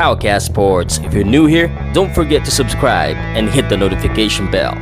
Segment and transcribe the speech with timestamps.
[0.00, 0.96] Powercast Sports.
[1.04, 4.72] If you're new here, don't forget to subscribe and hit the notification bell.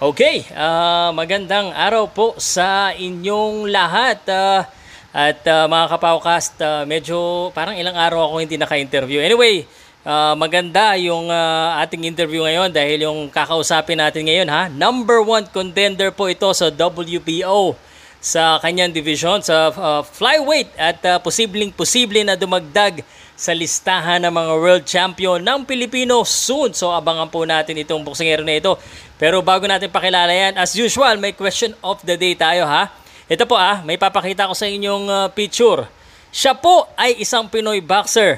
[0.00, 4.16] Okay, uh, magandang araw po sa inyong lahat.
[4.24, 4.64] Uh,
[5.12, 9.20] at uh, mga kapawcast, uh, medyo parang ilang araw ako hindi naka-interview.
[9.20, 9.68] Anyway,
[10.08, 14.72] uh, maganda yung uh, ating interview ngayon dahil yung kakausapin natin ngayon ha.
[14.72, 17.76] Number one contender po ito sa WBO
[18.18, 23.06] sa kanyang division sa uh, flyweight at uh, posibleng posible na dumagdag
[23.38, 26.74] sa listahan ng mga world champion ng Pilipino soon.
[26.74, 28.74] So abangan po natin itong boksingero na ito.
[29.14, 32.90] Pero bago natin pakilala yan, as usual, may question of the day tayo ha.
[33.30, 35.86] Ito po ah, may papakita ko sa inyong uh, picture.
[36.34, 38.34] Siya po ay isang Pinoy boxer.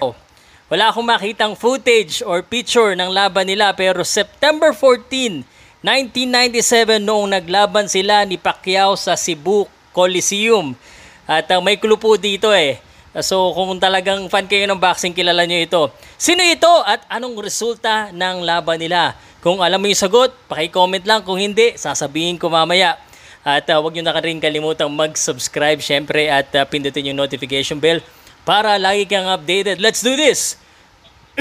[0.71, 5.43] Wala akong makitang footage or picture ng laban nila pero September 14,
[5.81, 9.65] 1997 noong naglaban sila ni Pacquiao sa Cebu
[9.97, 10.77] Coliseum.
[11.25, 12.77] At uh, may clue po dito eh.
[13.25, 15.83] So kung talagang fan kayo ng boxing, kilala nyo ito.
[16.21, 19.17] Sino ito at anong resulta ng laban nila?
[19.41, 21.25] Kung alam mo yung sagot, paki-comment lang.
[21.25, 23.01] Kung hindi, sasabihin ko mamaya.
[23.41, 28.05] At uh, huwag nyo na rin kalimutang mag-subscribe syempre at uh, pindutin yung notification bell
[28.45, 29.81] para lagi kang updated.
[29.81, 30.61] Let's do this!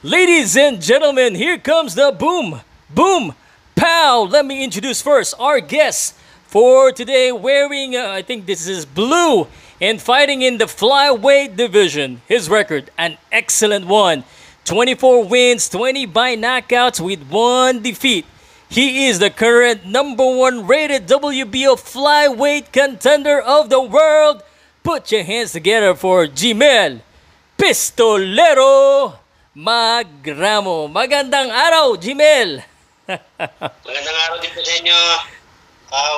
[0.00, 2.64] Ladies and gentlemen, here comes the boom!
[2.88, 3.34] Boom!
[3.74, 4.28] Pow!
[4.30, 6.14] Let me introduce first our guest
[6.46, 9.48] for today wearing, uh, I think this is blue,
[9.80, 12.22] and fighting in the flyweight division.
[12.28, 14.24] His record, an excellent one.
[14.64, 18.24] 24 wins, 20 by knockouts with one defeat.
[18.68, 24.42] He is the current number one rated WBO flyweight contender of the world.
[24.82, 27.00] Put your hands together for Gmail
[27.58, 29.14] Pistolero
[29.56, 30.90] Magramo.
[30.90, 32.75] Magandang araw, Gmail!
[33.06, 35.00] Magandang araw din po sa inyo.
[35.86, 36.16] Wow.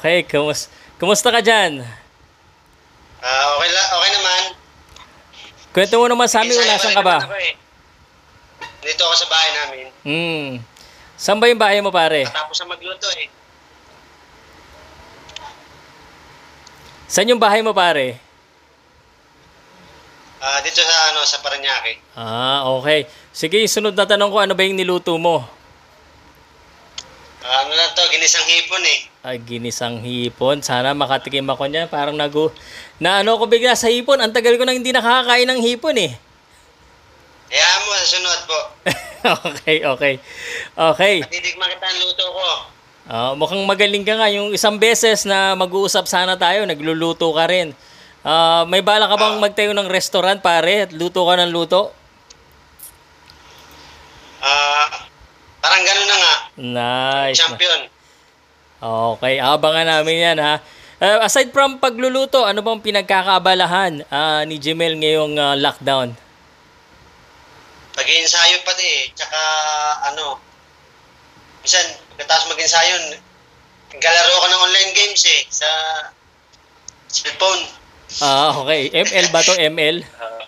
[0.00, 1.84] Okay, kumus kumusta ka dyan?
[3.20, 4.42] Uh, okay, la okay naman.
[5.76, 7.20] Kwento mo naman sa amin kung nasan ka ba?
[7.20, 7.54] Ako, eh.
[8.80, 9.86] Dito ako sa bahay namin.
[10.04, 10.48] Hmm.
[11.20, 12.24] Saan ba yung bahay mo pare?
[12.24, 13.28] Tapos na magluto eh.
[17.04, 18.16] Saan yung bahay mo pare?
[20.40, 22.00] Uh, dito sa ano sa Paranaque.
[22.16, 23.08] Ah, okay.
[23.32, 25.63] Sige, sunod na tanong ko, ano ba yung niluto mo?
[27.44, 28.98] Uh, ano lang to, ginisang hipon eh.
[29.20, 30.64] Ay, ginisang hipon.
[30.64, 31.92] Sana makatikim ako niyan.
[31.92, 32.48] Parang nagu...
[32.96, 34.16] Na ano ko bigla sa hipon.
[34.16, 36.16] Ang tagal ko nang hindi nakakain ng hipon eh.
[37.52, 38.58] Hayaan mo, sunod po.
[39.52, 40.14] okay, okay.
[40.72, 41.14] Okay.
[41.20, 42.48] Matitikman kita ang luto ko.
[43.04, 44.32] Uh, mukhang magaling ka nga.
[44.32, 47.76] Yung isang beses na mag-uusap sana tayo, nagluluto ka rin.
[48.24, 51.92] Uh, may bala ka bang uh, magtayo ng restaurant pare at luto ka ng luto?
[54.40, 54.88] Ah, uh,
[55.60, 56.34] parang gano'n na nga.
[56.58, 57.38] Nice.
[57.38, 57.90] Champion.
[58.84, 60.60] Okay, abangan namin yan ha.
[61.02, 66.14] Uh, aside from pagluluto, ano bang pinagkakaabalahan uh, ni Jemel ngayong uh, lockdown?
[67.94, 69.02] Pag-iensayo pati eh.
[69.14, 69.40] Tsaka
[70.12, 70.38] ano,
[71.62, 71.82] minsan
[72.14, 72.94] pagkatapos mag-ensayo,
[73.98, 75.68] galaro ko ng online games eh sa
[77.10, 77.62] cellphone.
[78.22, 78.94] Ah, okay.
[78.94, 79.58] ML ba to?
[79.58, 80.06] ML?
[80.06, 80.42] Uh,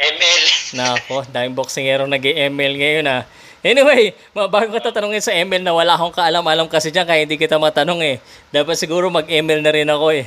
[0.18, 0.44] ML.
[0.74, 3.22] Nako, daming boksingero nag-ML ngayon ah.
[3.62, 7.62] Anyway, bago ka tatanungin sa ML na wala akong kaalam-alam kasi dyan kaya hindi kita
[7.62, 8.16] matanong eh.
[8.50, 10.26] Dapat siguro mag-ML na rin ako eh.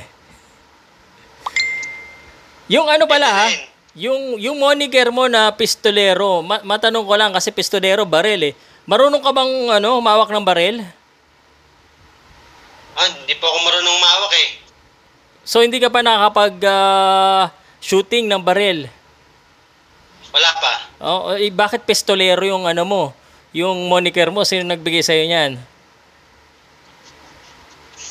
[2.72, 3.46] Yung ano pala ha,
[3.92, 8.54] yung, yung moniker mo na pistolero, ma- matanong ko lang kasi pistolero baril eh.
[8.88, 10.76] Marunong ka bang ano, humawak ng baril?
[12.96, 14.48] Ah, hindi po ako marunong mawak eh.
[15.44, 17.42] So hindi ka pa nakakapag uh,
[17.84, 18.88] shooting ng baril?
[20.32, 20.72] Wala pa.
[21.04, 23.02] Oh, eh, bakit pistolero yung ano mo?
[23.56, 25.56] Yung moniker mo, sino nagbigay sa'yo niyan?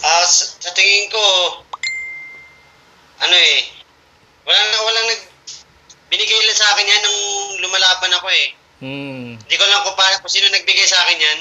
[0.02, 1.22] Ah, uh, sa, sa tingin ko,
[3.22, 3.70] ano eh,
[4.42, 5.22] wala na, wala nag,
[6.10, 7.22] binigay lang sa akin yan nung
[7.62, 8.48] lumalaban ako eh.
[8.82, 9.38] Hmm.
[9.38, 11.40] Hindi ko lang kung, paano, kung sino nagbigay sa akin yan.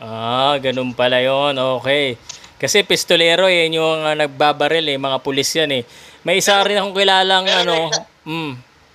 [0.00, 2.14] Ah, ganun pala yon Okay.
[2.62, 5.82] Kasi pistolero eh, yung uh, nagbabaril eh, mga pulis yan eh.
[6.22, 7.90] May isa rin akong kilalang ano,
[8.22, 8.52] mm,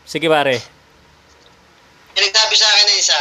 [0.07, 0.55] sige pare.
[2.15, 3.19] Yung nagsabi sa akin na isa,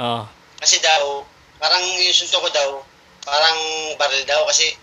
[0.00, 0.24] oh.
[0.60, 1.24] kasi daw,
[1.60, 2.68] parang yung sunto ko daw,
[3.26, 3.58] parang
[3.98, 4.76] baril daw kasi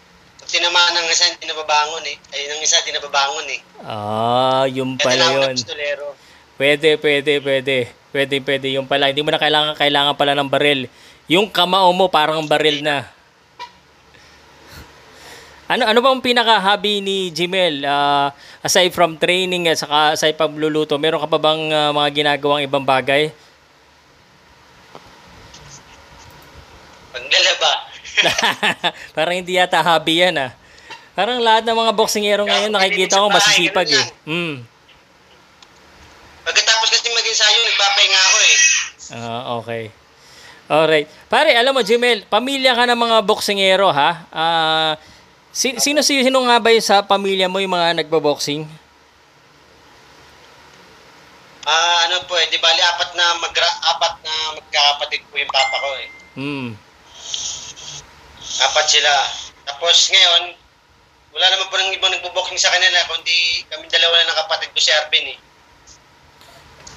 [0.43, 2.19] pag tinamaan ng isa, hindi nababangon eh.
[2.35, 3.59] Ay, ng isa, hindi nababangon eh.
[3.87, 5.55] Ah, yung pala yun.
[6.59, 7.77] Pwede, pwede, pwede.
[8.11, 8.67] Pwede, pwede.
[8.75, 10.91] Yung pala, hindi mo na kailangan, kailangan pala ng baril.
[11.31, 13.07] Yung kamao mo parang baril na.
[15.71, 18.27] Ano ano bang pinaka-hobby ni Jimel uh,
[18.59, 20.99] aside from training at saka aside pagluluto?
[20.99, 23.31] Meron ka pa bang uh, mga ginagawang ibang bagay?
[27.27, 27.71] Paglalaba.
[29.15, 30.51] Parang hindi yata hobby yan ah.
[31.13, 34.05] Parang lahat ng mga boksingero ngayon Kaya, nakikita ko masisipag eh.
[34.25, 34.65] Mm.
[36.43, 38.57] Pagkatapos kasi mag-ensayo, nagpapahinga ako eh.
[39.13, 39.83] Ah, okay.
[40.67, 41.07] Alright.
[41.29, 44.25] Pare, alam mo, Jimel, pamilya ka ng mga boksingero, ha?
[44.33, 44.91] Ah,
[45.53, 48.65] si- sino, sino, sino nga ba yung sa pamilya mo yung mga nagbo-boxing?
[51.63, 55.77] Ah, ano po eh, di bali apat na magra apat na magkakapatid po yung papa
[55.79, 56.07] ko eh.
[56.35, 56.69] Hmm.
[58.61, 59.13] Apat sila.
[59.65, 60.43] Tapos ngayon,
[61.33, 64.79] wala naman po nang ibang nagbo-booking sa kanila kundi kami dalawa lang ng kapatid ko
[64.79, 65.37] si Arvin eh.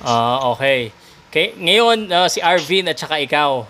[0.04, 0.92] Ah, okay.
[1.32, 3.64] Okay, ngayon ah, si Arvin at saka ikaw.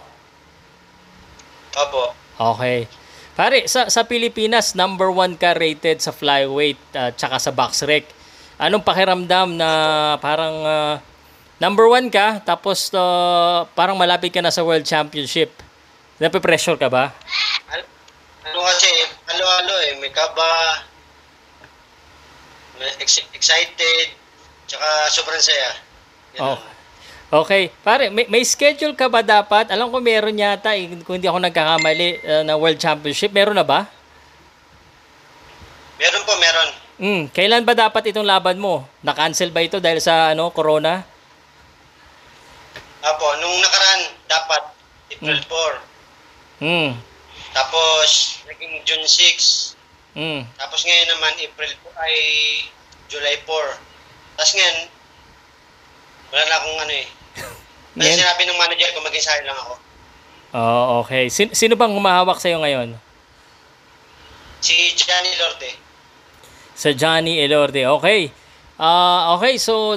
[1.76, 2.02] Opo.
[2.36, 2.90] Okay.
[3.36, 8.08] Pare, sa sa Pilipinas, number one ka rated sa flyweight at saka sa box rec.
[8.56, 9.70] Anong pakiramdam na
[10.18, 10.94] parang ah,
[11.62, 15.52] number one ka, tapos ah, parang malapit ka na sa World Championship?
[16.16, 17.12] Nape-pressure ka ba?
[18.66, 18.90] Kasi,
[19.30, 20.82] halo-halo eh, may kaba,
[22.82, 24.10] may ex- excited,
[24.66, 25.70] tsaka sobrang saya.
[26.42, 26.58] Oh.
[26.58, 26.74] Ganun.
[27.26, 27.70] Okay.
[27.82, 29.70] Pare, may, may schedule ka ba dapat?
[29.70, 33.30] Alam ko meron yata, eh, kung hindi ako nagkakamali, ah, na World Championship.
[33.30, 33.86] Meron na ba?
[36.02, 36.69] Meron po, meron.
[36.96, 38.82] Hmm, kailan ba dapat itong laban mo?
[39.02, 41.06] Na-cancel ba ito dahil sa ano, corona?
[43.06, 44.62] Apo, nung nakaraan, dapat
[45.14, 45.40] April
[46.58, 46.66] 4.
[46.66, 46.90] Hmm.
[47.56, 48.08] Tapos,
[48.44, 49.73] naging June 6.
[50.12, 50.44] Hmm.
[50.61, 52.17] Tapos ngayon naman, April po ay
[53.08, 54.37] July 4.
[54.37, 54.76] Tapos ngayon,
[56.32, 57.06] wala na akong ano eh.
[57.97, 58.19] Kasi Ngayon?
[58.20, 59.75] sinabi ng manager ko, mag-ensayo lang ako.
[60.56, 61.32] Oh, okay.
[61.32, 62.97] Sin- sino bang humahawak sa'yo ngayon?
[64.61, 65.70] Si Johnny Lorde.
[66.76, 67.88] Sa Johnny Elorde.
[68.00, 68.29] Okay.
[68.76, 69.97] Ah, okay, so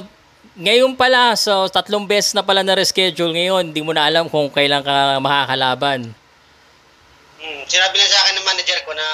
[0.56, 4.48] ngayon pala, so tatlong beses na pala na reschedule ngayon, hindi mo na alam kung
[4.48, 6.12] kailan ka makakalaban.
[7.40, 9.06] Hmm, sinabi lang sa akin ng manager ko na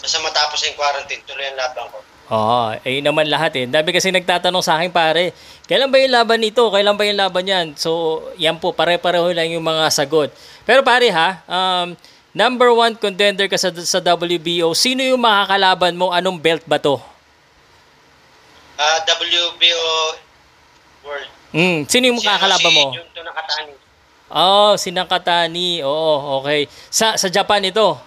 [0.00, 1.98] basta matapos yung quarantine, tuloy ang laban ko.
[2.30, 3.66] Oo, eh naman lahat eh.
[3.66, 5.34] Dami kasi nagtatanong sa akin pare,
[5.66, 6.62] kailan ba yung laban nito?
[6.70, 7.66] Kailan ba yung laban yan?
[7.74, 10.30] So, yan po, pare-pareho lang yung mga sagot.
[10.62, 11.98] Pero pare ha, um,
[12.30, 16.14] number one contender ka sa, sa WBO, sino yung makakalaban mo?
[16.14, 17.02] Anong belt ba to?
[18.78, 19.84] Ah, WBO
[21.04, 21.28] World.
[21.50, 22.94] Hmm, sino yung makakalaban mo?
[22.94, 23.79] Si Junto Nakatani.
[24.30, 25.82] Oh, Sinangkatani.
[25.82, 26.70] Oo, okay.
[26.86, 27.98] Sa sa Japan ito.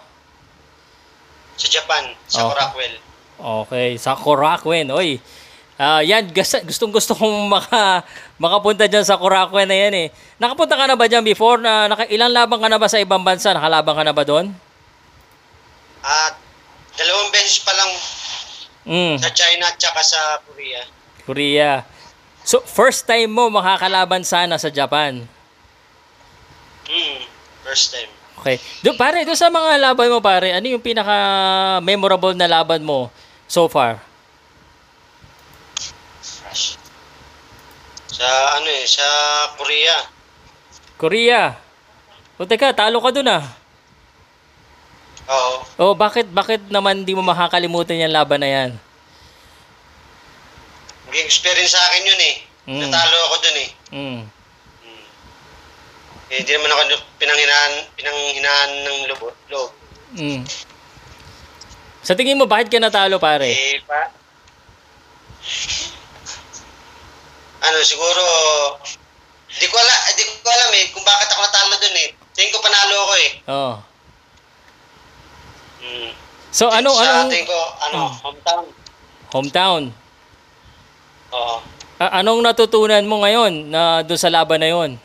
[1.60, 2.50] Sa Japan, sa Oh.
[2.50, 2.94] Coraquel.
[3.44, 4.88] Okay, sa Korakuen.
[4.90, 5.20] Oy.
[5.76, 8.06] Ah, yan, gustong gusto kong maka,
[8.38, 10.08] makapunta diyan sa Korakuen na yan eh.
[10.40, 13.26] Nakapunta ka na ba diyan before na naka, ilang laban ka na ba sa ibang
[13.26, 13.52] bansa?
[13.52, 14.54] Nakalaban ka na ba doon?
[16.00, 16.40] At
[16.96, 17.92] dalawang beses pa lang
[18.84, 20.84] Mm, sa China at saka sa Korea.
[21.24, 21.72] Korea.
[22.44, 25.24] So, first time mo makakalaban sana sa Japan.
[27.74, 28.14] First time.
[28.38, 28.62] Okay.
[28.86, 31.18] Do, pare, do sa mga laban mo, pare, ano yung pinaka
[31.82, 33.10] memorable na laban mo
[33.50, 33.98] so far?
[38.14, 38.30] Sa
[38.62, 39.02] ano eh, sa
[39.58, 39.98] Korea.
[41.02, 41.58] Korea.
[42.38, 43.42] O teka, talo ka dun ah.
[45.34, 45.56] Oo.
[45.82, 48.72] Oh, bakit bakit naman di mo makakalimutan yung laban na yan?
[51.10, 52.36] Naging experience sa akin yun eh.
[52.70, 52.80] Mm.
[52.86, 53.70] Natalo ako dun eh.
[53.90, 54.22] Mm.
[56.34, 56.82] Eh hindi naman ako
[57.22, 59.22] pinanghinaan, pinanghinaan ng loob.
[59.54, 59.70] loob.
[60.18, 60.42] Mm.
[62.02, 63.54] Sa tingin mo bakit ka natalo pare?
[63.54, 64.10] Eh, pa,
[67.64, 68.24] ano, siguro,
[69.54, 72.10] di ko alam, di ko alam eh, kung bakit ako natalo dun eh.
[72.34, 73.32] Tingin ko panalo ako eh.
[73.46, 73.76] Oh.
[75.86, 76.12] Mm.
[76.50, 78.14] So ano sa anong tingin ko, ano, Mm.
[78.26, 78.66] hometown.
[79.30, 79.84] hometown?
[81.30, 81.56] Oo.
[82.02, 84.98] A- anong natutunan mo ngayon na doon sa laban na yon?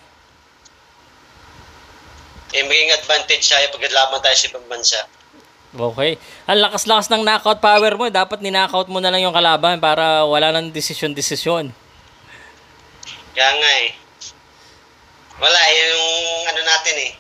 [2.56, 5.00] Eh, maging advantage siya pag laban tayo sa ibang bansa.
[5.68, 6.16] Okay.
[6.48, 10.48] Ang lakas-lakas ng knockout power mo, dapat ni-knockout mo na lang yung kalaban para wala
[10.48, 11.68] nang desisyon-desisyon.
[13.36, 13.90] Kaya nga eh.
[15.38, 16.08] Wala, eh, yung
[16.48, 17.12] ano natin eh.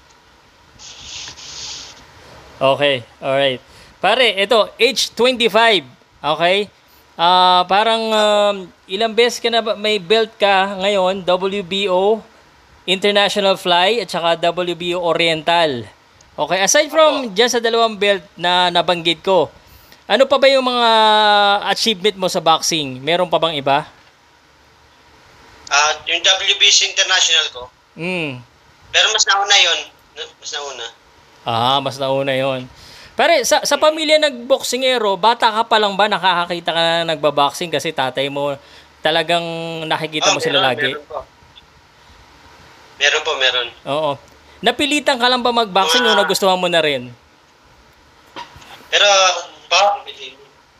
[2.58, 3.60] Okay, alright.
[4.02, 5.86] Pare, ito, age 25,
[6.24, 6.66] okay?
[7.14, 8.56] Ah, parang um,
[8.90, 12.22] ilang beses ka na ba, may belt ka ngayon, WBO,
[12.88, 15.84] International Fly, at saka WBO Oriental.
[16.34, 19.52] Okay, aside from dyan sa dalawang belt na nabanggit ko,
[20.06, 20.88] ano pa ba yung mga
[21.68, 22.96] achievement mo sa boxing?
[22.98, 23.84] Meron pa bang iba?
[25.68, 28.40] Ah, yung WBC International ko, Hmm.
[28.88, 29.78] pero mas nauna yon
[30.40, 30.86] Mas nauna.
[31.44, 32.64] Ah, mas nauna yon.
[33.12, 37.90] Pare, sa, sa pamilya nagboksingero, bata ka pa lang ba nakakakita ka na nagbaboxing kasi
[37.90, 38.54] tatay mo
[38.98, 39.42] talagang
[39.84, 40.90] nakikita mo Oh, sila meron, lagi?
[40.94, 41.18] Meron po.
[42.98, 43.68] Meron po, meron.
[43.86, 44.12] Oo.
[44.58, 47.14] Napilitan ka lang ba magboxing o nagustuhan mo na rin?
[48.90, 49.06] Pero,
[49.70, 50.02] po,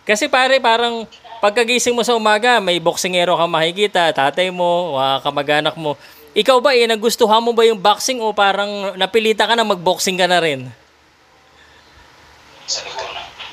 [0.03, 1.07] Kasi pare, parang
[1.39, 5.95] pagkagising mo sa umaga, may boksingero kang makikita, tatay mo, kamag-anak mo.
[6.35, 10.27] Ikaw ba, eh, nagustuhan mo ba yung boxing o parang napilita ka na mag-boxing ka
[10.27, 10.67] na rin?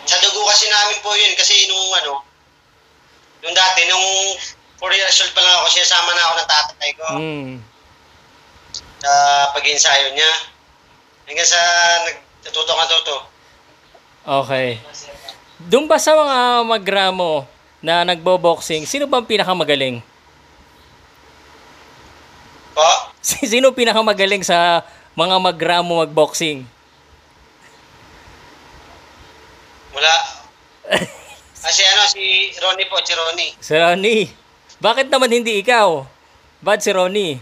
[0.05, 1.33] sa dugo kasi namin po yun.
[1.33, 2.21] Kasi nung ano,
[3.41, 4.07] nung dati, nung
[4.77, 7.53] 4 years old pa lang ako, sinasama na ako ng tatay ko Mm.
[9.05, 9.13] Sa
[9.53, 10.31] pag-ensayo niya.
[11.29, 11.61] Hanggang sa
[12.09, 13.15] nagtututo ka tuto.
[14.25, 14.81] Okay.
[15.69, 17.45] Doon ba sa mga magramo
[17.85, 20.01] na nagbo-boxing, sino ba ang pinakamagaling?
[22.73, 22.89] Po,
[23.21, 24.81] Sino pinakamagaling sa
[25.13, 26.65] mga magramo magboxing?
[29.95, 30.15] wala.
[31.55, 33.51] Kasi ano, si Ronnie po, si Ronnie.
[33.63, 34.27] Si Ronnie.
[34.77, 36.03] Bakit naman hindi ikaw?
[36.59, 37.39] Ba't si Ronnie?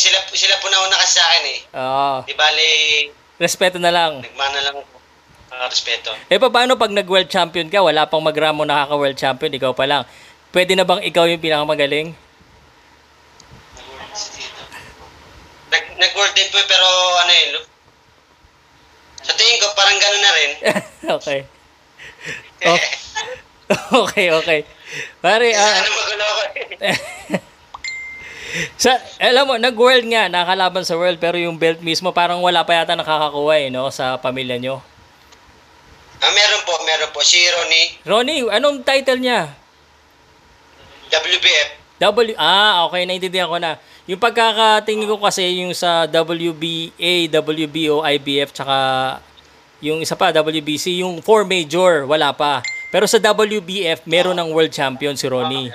[0.00, 1.58] Sila, sila po nauna kasi sa akin eh.
[1.76, 2.12] Oo.
[2.24, 2.68] Di bali,
[3.36, 4.24] respeto na lang.
[4.24, 4.96] nagmana lang ako.
[5.52, 6.08] Ah, respeto.
[6.32, 10.08] Eh paano pag nag-world champion ka, wala pang magramo nakaka-world champion, ikaw pa lang.
[10.56, 12.16] Pwede na bang ikaw yung pinakamagaling?
[15.68, 16.86] Nag, nag-world din po eh, pero
[17.20, 17.46] ano eh,
[19.20, 20.50] sa tingin ko parang gano'n na rin.
[21.20, 21.40] okay.
[22.64, 22.80] Oh.
[24.08, 24.60] okay, okay.
[25.22, 27.48] Pare, ah, ano magulo ako eh.
[28.74, 32.78] Sa, alam mo, nag-world nga, nakalaban sa world, pero yung belt mismo, parang wala pa
[32.78, 34.82] yata nakakakuha eh, no, sa pamilya nyo.
[36.20, 37.24] Ah, meron po, meron po.
[37.24, 39.56] Si Ronnie, Ronnie, anong title niya?
[41.08, 41.68] WBF.
[42.00, 43.76] W, ah, okay, naintindihan ko na.
[44.08, 48.76] Yung pagkakatingin ko kasi yung sa WBA, WBO, IBF, tsaka
[49.80, 52.64] yung isa pa, WBC, yung four major, wala pa.
[52.92, 55.72] Pero sa WBF, meron ng world champion si Ronnie.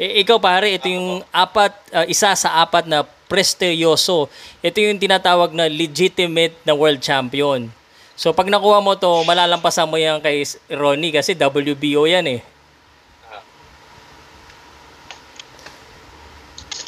[0.00, 4.32] Eh, ikaw pare, ito yung apat, ah, isa sa apat na prestigyoso.
[4.64, 7.68] Ito yung tinatawag na legitimate na world champion.
[8.16, 10.40] So pag nakuha mo to, malalampasan mo yan kay
[10.72, 12.40] Ronnie kasi WBO yan eh.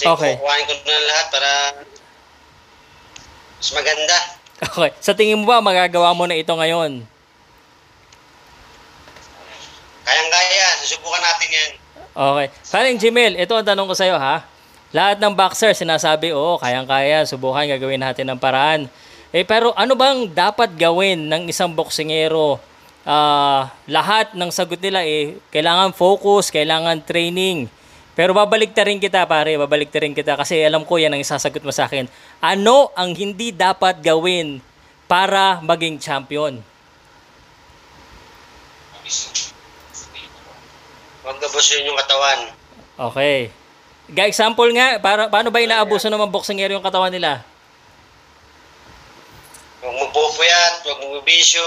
[0.00, 0.34] Tingin Okay.
[0.40, 1.50] kukuhain ko na lahat para
[3.60, 4.18] mas maganda.
[4.72, 4.90] Okay.
[5.04, 7.04] Sa tingin mo ba magagawa mo na ito ngayon?
[10.02, 11.81] Kayang-kaya, susubukan natin yan.
[12.12, 12.46] Okay.
[12.68, 14.44] Paring Jimel, ito ang tanong ko sa'yo ha.
[14.92, 18.84] Lahat ng boxer sinasabi, oo, kayang-kaya, subukan, gagawin natin ng paraan.
[19.32, 22.60] Eh, pero ano bang dapat gawin ng isang boksingero?
[23.08, 27.72] Ah, lahat ng sagot nila eh, kailangan focus, kailangan training.
[28.12, 31.72] Pero babalik rin kita pare, babalik rin kita kasi alam ko yan ang isasagot mo
[31.72, 32.04] sa akin.
[32.44, 34.60] Ano ang hindi dapat gawin
[35.08, 36.60] para maging champion?
[41.22, 42.50] Huwag gabusin yung katawan.
[42.98, 43.50] Okay.
[44.10, 47.46] Ga example nga, para, paano ba inaabuso ng mga boksingero yung katawan nila?
[49.78, 51.62] Huwag mo pupuyat, huwag mo bisyo.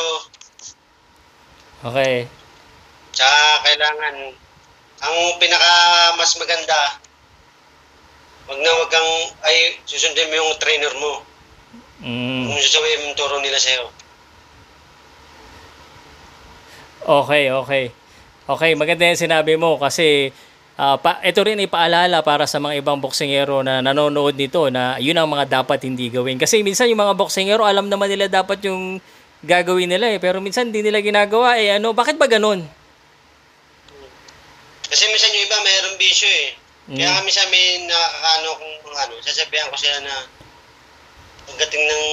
[1.87, 2.27] Okay.
[3.15, 4.15] Tsaka kailangan,
[5.07, 5.71] ang pinaka
[6.19, 6.99] mas maganda,
[8.51, 9.11] wag na wag kang,
[9.47, 11.23] ay, susundin mo yung trainer mo.
[12.03, 12.51] Mm.
[12.51, 13.87] Kung sasabihin mo yung turo nila sa'yo.
[17.05, 17.85] Okay, okay.
[18.45, 20.29] Okay, maganda yung sinabi mo kasi
[20.77, 25.01] ah, pa, ito rin ay paalala para sa mga ibang boksingero na nanonood nito na
[25.01, 26.37] yun ang mga dapat hindi gawin.
[26.37, 29.01] Kasi minsan yung mga boksingero alam naman nila dapat yung
[29.41, 30.21] gagawin nila eh.
[30.21, 31.73] Pero minsan hindi nila ginagawa eh.
[31.81, 32.61] Ano, bakit ba ganun?
[34.85, 36.47] Kasi minsan yung iba mayroong bisyo eh.
[36.85, 37.01] Mm.
[37.01, 40.15] Kaya kami sa amin nakakaano kung ano, sasabihan ko sila na
[41.49, 42.05] pagdating ng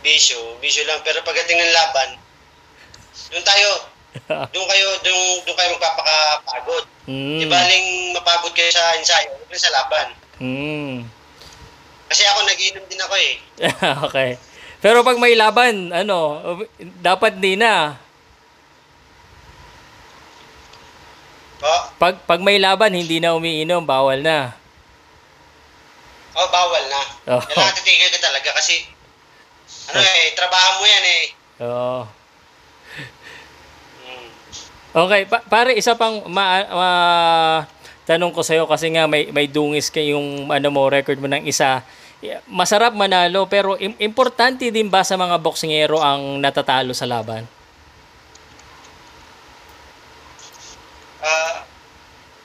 [0.00, 1.04] bisyo, bisyo lang.
[1.04, 2.16] Pero pagdating ng laban,
[3.28, 3.92] doon tayo,
[4.54, 6.84] doon kayo, doon, doon kayo magpapakapagod.
[7.06, 7.38] mm.
[7.42, 10.08] Di baling mapagod kayo sa ensayo, lang sa laban.
[10.38, 10.94] Mm.
[12.06, 13.34] Kasi ako nagiinom din ako eh.
[14.06, 14.30] okay.
[14.78, 16.18] Pero pag may laban, ano,
[17.00, 17.96] dapat di na.
[21.58, 24.52] Po, Pag, pag may laban, hindi na umiinom, bawal na.
[26.34, 27.00] oh, bawal na.
[27.30, 27.40] Oh.
[27.40, 28.84] Kailangan titigil ka talaga kasi
[29.88, 31.24] ano eh, trabaho mo yan eh.
[31.62, 31.98] Oo.
[32.04, 32.23] Mm.
[34.94, 37.62] Okay, pa- pare isa pang ma, ma-
[38.06, 41.42] tanong ko sa'yo kasi nga may may dungis kay yung ano mo record mo ng
[41.50, 41.82] isa.
[42.46, 47.42] Masarap manalo pero im- importante din ba sa mga boksingero ang natatalo sa laban?
[51.20, 51.66] Ah,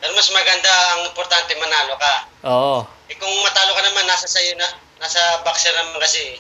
[0.02, 2.14] pero mas maganda ang importante manalo ka.
[2.50, 2.78] Oo.
[3.08, 6.40] Eh kung matalo ka naman, nasa sayo na, nasa boxer naman kasi.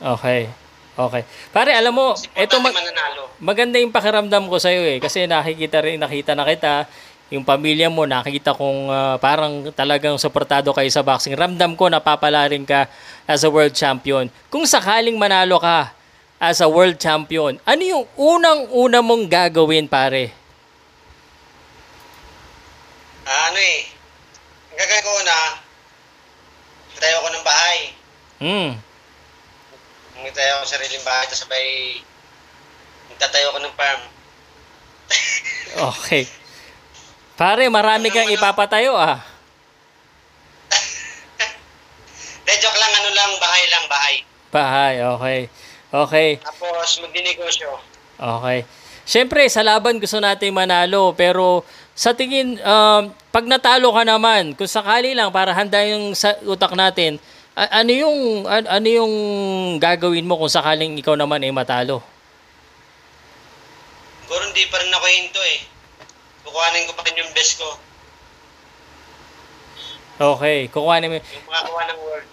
[0.00, 0.48] Okay.
[0.96, 1.28] Okay.
[1.52, 3.22] Pare, alam mo, importante mag- mananalo.
[3.36, 4.98] maganda yung pakiramdam ko sa'yo eh.
[4.98, 6.88] Kasi nakikita rin, nakita na kita.
[7.26, 11.34] yung pamilya mo, nakikita kong ah, parang talagang suportado kayo sa boxing.
[11.34, 12.86] Ramdam ko napapala rin ka
[13.26, 14.30] as a world champion.
[14.46, 15.90] Kung sakaling manalo ka
[16.38, 20.30] as a world champion, ano yung unang-una mong gagawin, pare?
[23.26, 23.90] Ah, ano eh.
[24.70, 25.38] Ang gagawin ko na,
[26.96, 27.78] tayo ko ng bahay.
[28.38, 28.70] Hmm.
[30.32, 31.68] Tayo ako sariling bahay, tapos sabay,
[33.18, 34.02] tatayo ko ng farm.
[35.76, 36.24] Okay.
[37.36, 39.20] Pare, marami kang ipapatayo ah.
[42.46, 44.14] De, joke lang, ano lang, bahay lang, bahay.
[44.48, 45.40] Bahay, okay.
[45.92, 46.28] Okay.
[46.40, 47.76] Tapos, magdinegosyo.
[48.16, 48.64] Okay.
[49.06, 51.62] Siyempre, sa laban gusto natin manalo, pero
[51.94, 56.74] sa tingin, um, pag natalo ka naman, kung sakali lang, para handa yung sa utak
[56.74, 57.20] natin,
[57.56, 59.14] ano yung, an- ano yung
[59.80, 62.04] gagawin mo kung sakaling ikaw naman ay matalo?
[64.22, 65.58] Siguro hindi pa rin ako hinto eh.
[66.44, 67.68] Kukuhanin ko pa rin yung best ko.
[70.36, 71.16] Okay, kukuhanin mo.
[71.16, 72.28] Yung makakuha ng world.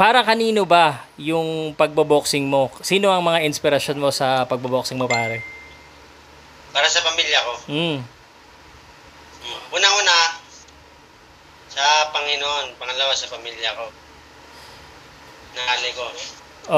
[0.00, 2.72] Para kanino ba yung pagboboxing mo?
[2.80, 5.44] Sino ang mga inspirasyon mo sa pagboboxing mo, pare?
[6.72, 7.52] Para sa pamilya ko.
[7.68, 7.98] Hmm.
[9.76, 10.16] Unang-una,
[11.68, 11.84] sa
[12.16, 12.80] Panginoon.
[12.80, 13.92] Pangalawa, sa pamilya ko.
[15.54, 16.04] Nahali ko.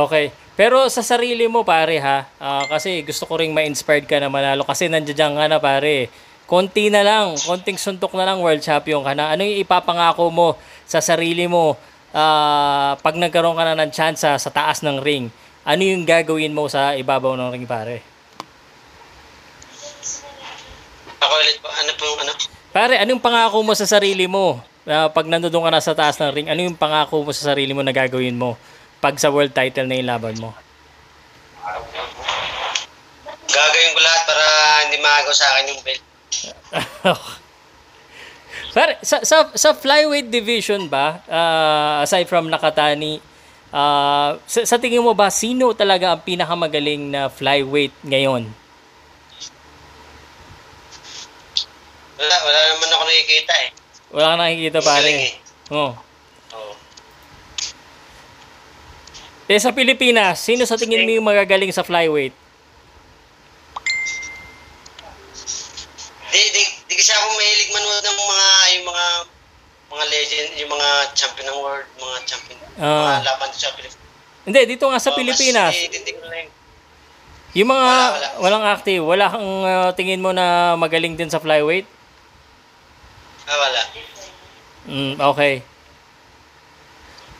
[0.08, 0.32] Okay.
[0.52, 4.68] Pero sa sarili mo pare ha, ah, kasi gusto ko ring ma-inspired ka na manalo
[4.68, 6.12] kasi nandiyan ka na pare.
[6.44, 9.32] Konti na lang, konting suntok na lang world champion ka na.
[9.32, 10.48] Ano yung ipapangako mo
[10.84, 11.80] sa sarili mo
[12.12, 15.32] ah, pag nagkaroon ka na ng chance sa taas ng ring?
[15.64, 18.04] Ano yung gagawin mo sa ibabaw ng ring pare?
[21.22, 22.32] Ako ulit ano po, ano?
[22.74, 24.60] Pare, anong pangako mo sa sarili mo?
[24.82, 27.70] Ah, pag nandoon ka na sa taas ng ring, ano yung pangako mo sa sarili
[27.70, 28.58] mo na gagawin mo
[28.98, 30.50] pag sa world title na yung laban mo?
[33.46, 34.42] Gagawin ko lahat para
[34.86, 36.02] hindi maagaw sa akin yung belt.
[38.74, 43.22] Pare, sa, sa, sa flyweight division ba, ah, aside from Nakatani,
[43.70, 48.50] ah, sa, sa tingin mo ba, sino talaga ang pinakamagaling na flyweight ngayon?
[52.18, 53.70] Wala, wala naman ako nakikita eh.
[54.12, 55.08] Wala kang nakikita pare.
[55.08, 55.30] eh.
[55.70, 55.96] Oh.
[56.52, 56.72] Oo.
[59.46, 62.32] Eh, sa Pilipinas, sino sa tingin mo yung magagaling sa flyweight?
[66.28, 69.06] Di, di, di kasi ako mahilig manood ng mga, yung mga,
[69.90, 73.20] mga legend, yung mga champion ng world, mga champion, Ah.
[73.20, 74.00] mga laban sa Pilipinas.
[74.42, 75.70] Hindi, dito nga sa Oo, Pilipinas.
[75.70, 76.50] Mas, hindi ko na yun.
[77.52, 78.28] Yung mga Wala, wala.
[78.40, 81.84] walang active, wala kang ah, tingin mo na magaling din sa flyweight?
[83.52, 83.82] Ah, wala.
[84.88, 85.54] Mm, okay.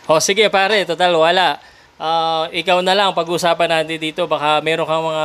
[0.04, 1.56] O sige pare, total wala.
[1.96, 5.24] Ah, ikaw na lang pag-usapan natin dito baka meron kang mga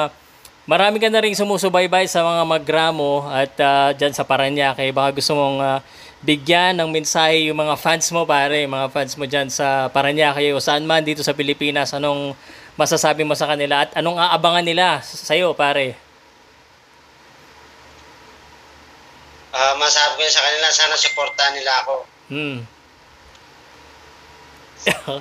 [0.64, 4.96] marami ka na ring sumusubaybay sa mga maggramo at ah, dyan sa Paranaque.
[4.96, 5.80] Baka gusto mong ah,
[6.24, 10.64] bigyan ng mensahe yung mga fans mo pare, mga fans mo dyan sa Paranaque o
[10.64, 11.92] saan man dito sa Pilipinas.
[11.92, 12.32] Anong
[12.80, 16.07] masasabi mo sa kanila at anong aabangan nila sa iyo pare?
[19.68, 21.96] Ah, masabi ko sa kanila, sana supportahan nila ako.
[22.32, 22.64] Hmm.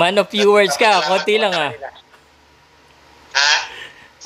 [0.00, 1.76] Man of few words ka, konti lang ah.
[3.36, 3.52] Ha?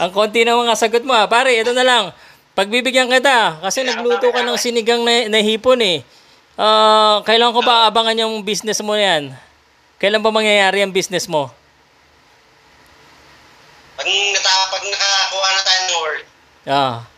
[0.06, 1.26] Ang konti ng mga sagot mo ah.
[1.26, 2.14] Pare, ito na lang.
[2.54, 6.06] Pagbibigyan kita, kasi nagluto ka ng sinigang na, na hipon eh.
[6.54, 9.34] Ah, kailan ko ba abangan yung business mo yan?
[9.98, 11.50] Kailan ba mangyayari ang business mo?
[13.98, 16.22] Pag, nata, pag nakakuha na tayo ng word,
[16.66, 17.15] Ah.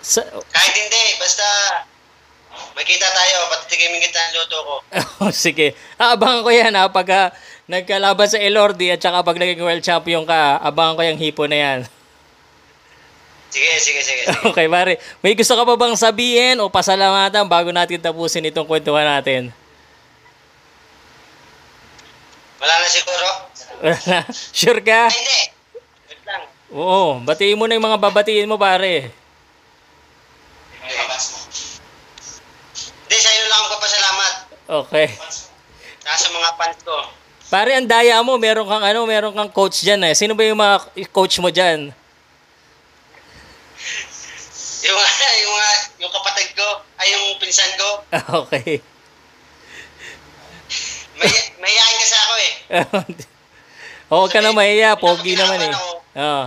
[0.00, 1.44] Sa, kahit hindi, basta
[2.72, 4.74] makita tayo, patitigiming kita ang luto ko.
[5.28, 5.76] oh, sige.
[6.00, 6.88] Aabangan ko yan ha.
[6.88, 7.28] Pag ah,
[7.68, 11.58] nagkalaban sa Elordi at saka pag naging world champion ka, abangan ko yung hipon na
[11.60, 11.80] yan.
[13.50, 14.22] Sige, sige, sige.
[14.24, 14.40] sige.
[14.54, 14.96] Okay, pare.
[15.20, 19.50] May gusto ka pa bang sabihin o pasalamatan bago natin tapusin itong kwentuhan natin?
[22.62, 23.28] Wala na siguro?
[23.84, 24.18] Wala.
[24.54, 25.10] sure ka?
[25.10, 25.40] Ay, hindi.
[26.08, 26.42] Wait lang.
[26.70, 29.19] Oo, batiin mo na yung mga babatiin mo, pare.
[33.10, 34.32] Hindi, sa inyo lang ako papasalamat.
[34.70, 35.06] Okay.
[36.02, 36.96] Saka sa mga fans ko.
[37.50, 40.14] Pare, ang daya mo, meron kang ano, meron kang coach diyan eh.
[40.14, 40.76] Sino ba yung mga
[41.10, 41.90] coach mo diyan?
[44.86, 44.98] Yung,
[45.42, 45.54] yung,
[46.06, 46.66] yung kapatid ko,
[47.02, 47.88] ay yung pinsan ko,
[48.46, 48.78] okay.
[51.18, 52.52] may, mayayain kasi ako eh.
[54.14, 55.74] Oo, ka na mahiya, pogi naman eh.
[56.18, 56.44] Oo.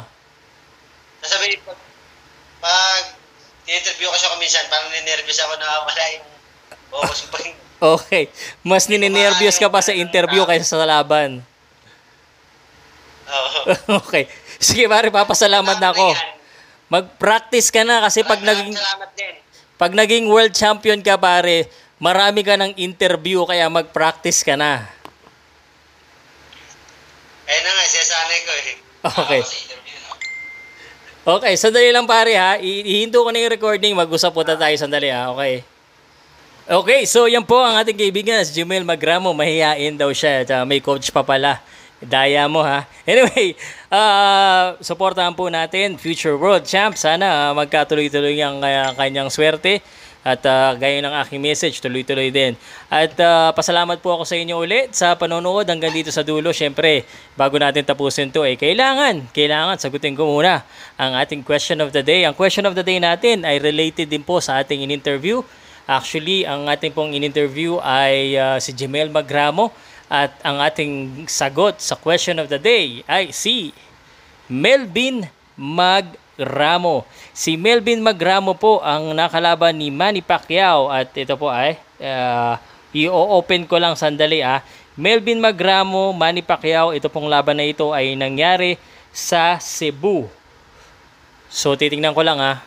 [1.23, 1.79] Sasabihin, pag,
[2.59, 3.12] pag
[3.73, 6.25] interview kasi ako minsan, parang ninervous ako na wala yung
[6.93, 7.45] focus pag
[7.83, 8.31] Okay.
[8.63, 11.43] Mas nininervyos ka pa sa interview kaysa sa laban.
[13.27, 13.59] Oo.
[14.03, 14.31] okay.
[14.55, 16.15] Sige, pare, papasalamat na ako.
[16.87, 18.71] Mag-practice ka na kasi pag naging
[19.75, 21.67] pag naging world champion ka pare,
[21.99, 24.87] marami ka ng interview kaya mag-practice ka na.
[27.43, 28.75] Eh na nga, sinasanay ko eh.
[29.03, 29.41] Okay.
[29.43, 30.02] Ako sa interview, no?
[31.23, 32.59] Okay, sandali lang pare ha.
[32.59, 33.95] Ihinto ko na yung recording.
[33.95, 35.31] Mag-usap po tayo sandali ha.
[35.31, 35.63] Okay.
[36.67, 39.31] Okay, so yan po ang ating kaibigan, si Jumel Magramo.
[39.31, 40.43] Mahihain daw siya.
[40.43, 41.63] At, may coach pa pala.
[42.03, 42.83] Daya mo ha.
[43.07, 43.55] Anyway,
[43.87, 46.99] uh, supportahan po natin future world champ.
[46.99, 49.79] Sana uh, magkatuloy-tuloy ang uh, kanyang swerte.
[50.23, 52.55] At uh, gaya ng aking message, tuloy-tuloy din.
[52.87, 56.55] At uh, pasalamat po ako sa inyo ulit sa panonood hanggang dito sa dulo.
[56.55, 57.03] Siyempre,
[57.35, 60.63] bago natin tapusin to, eh, kailangan, kailangan sagutin ko muna
[60.95, 62.23] ang ating question of the day.
[62.23, 65.43] Ang question of the day natin ay related din po sa ating in-interview.
[65.83, 69.75] Actually, ang ating pong in-interview ay uh, si Jemel Magramo
[70.07, 73.75] at ang ating sagot sa question of the day ay si
[74.47, 75.27] Melvin
[76.33, 77.05] Magramo.
[77.29, 82.57] Si Melvin Magramo po ang nakalaban ni Manny Pacquiao at ito po ay uh,
[82.89, 84.65] i-open ko lang sandali ah.
[84.97, 88.77] Melvin Magramo, Manny Pacquiao, ito pong laban na ito ay nangyari
[89.13, 90.25] sa Cebu.
[91.53, 92.61] So titingnan ko lang ah.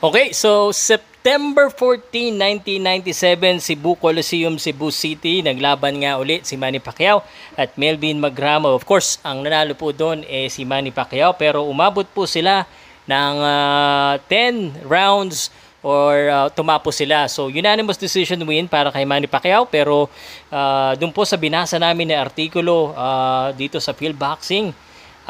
[0.00, 2.36] Okay, so September 14,
[2.72, 5.40] 1997, Cebu Coliseum, Cebu City.
[5.40, 7.24] Naglaban nga ulit si Manny Pacquiao
[7.56, 8.72] at Melvin Magramo.
[8.76, 12.64] Of course, ang nanalo po doon eh si Manny Pacquiao pero umabot po sila
[13.06, 15.50] ng uh, 10 rounds
[15.86, 17.30] or uh, tumapo sila.
[17.30, 20.10] So unanimous decision win para kay Manny Pacquiao pero
[20.50, 24.74] uh, doon po sa binasa namin na artikulo uh, dito sa Field Boxing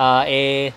[0.01, 0.73] uh, eh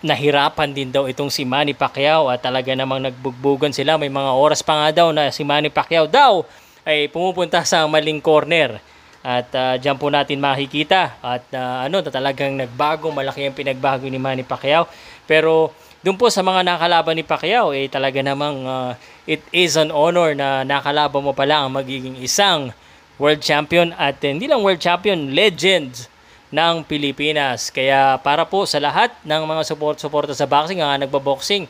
[0.00, 4.00] nahirapan din daw itong si Manny Pacquiao at talaga namang nagbugbugan sila.
[4.00, 6.44] May mga oras pa nga daw na si Manny Pacquiao daw
[6.88, 8.80] ay pumupunta sa maling corner.
[9.20, 14.16] At uh, dyan po natin makikita at uh, ano, talagang nagbago, malaki ang pinagbago ni
[14.16, 14.88] Manny Pacquiao.
[15.28, 18.92] Pero doon po sa mga nakalaban ni Pacquiao, eh talaga namang uh,
[19.28, 22.72] it is an honor na nakalaban mo pala ang magiging isang
[23.20, 26.08] world champion at hindi lang world champion, legend
[26.48, 27.68] ng Pilipinas.
[27.68, 31.68] Kaya para po sa lahat ng mga support-suporta sa boxing, nga nagbaboxing,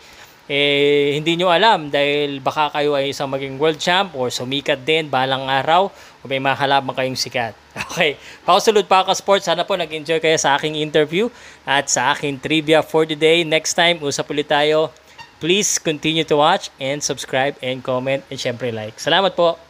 [0.51, 5.07] eh, hindi nyo alam dahil baka kayo ay isang maging world champ or sumikat din
[5.07, 7.55] balang araw o may makalaban kayong sikat.
[7.91, 9.47] Okay, pausulod pa ako sports.
[9.47, 11.31] Sana po nag-enjoy kayo sa aking interview
[11.63, 13.47] at sa aking trivia for today.
[13.47, 14.91] Next time, usap ulit tayo.
[15.39, 18.99] Please continue to watch and subscribe and comment and syempre like.
[18.99, 19.70] Salamat po!